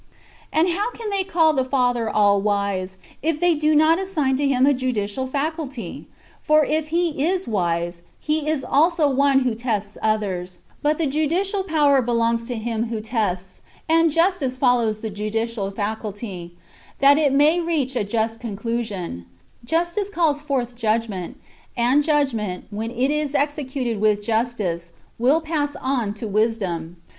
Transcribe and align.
And 0.51 0.69
how 0.69 0.89
can 0.93 1.11
they 1.11 1.23
call 1.23 1.53
the 1.53 1.63
Father 1.63 2.09
of 2.09 2.15
all 2.15 2.41
wise, 2.41 2.97
if 3.21 3.39
they 3.39 3.53
do 3.53 3.75
not 3.75 3.99
assign 3.99 4.35
to 4.37 4.47
Him 4.47 4.65
a 4.65 4.73
judicial 4.73 5.27
faculty? 5.27 6.07
For 6.41 6.65
if 6.65 6.87
He 6.87 7.23
is 7.23 7.47
wise, 7.47 8.01
He 8.19 8.47
is 8.49 8.63
also 8.63 9.07
one 9.07 9.41
who 9.41 9.53
tests 9.53 9.99
[others]; 10.01 10.57
but 10.81 10.97
the 10.97 11.05
judicial 11.05 11.61
power 11.61 12.01
belongs 12.01 12.47
to 12.47 12.55
him 12.55 12.85
who 12.87 12.99
tests, 12.99 13.61
and 13.87 14.09
justice 14.09 14.57
follows 14.57 15.01
the 15.01 15.11
judicial 15.11 15.69
faculty, 15.69 16.55
that 16.97 17.19
it 17.19 17.31
may 17.31 17.59
reach 17.59 17.95
a 17.95 18.03
just 18.03 18.39
conclusion; 18.39 19.27
justice 19.63 20.09
calls 20.09 20.41
forth 20.41 20.73
judgment, 20.75 21.39
and 21.77 22.01
judgment, 22.03 22.65
when 22.71 22.89
it 22.89 23.11
is 23.11 23.35
executed 23.35 24.01
with 24.01 24.25
justice, 24.25 24.93
will 25.19 25.41
pass 25.41 25.75
on 25.79 26.15
to 26.15 26.27
wisdom. 26.27 26.99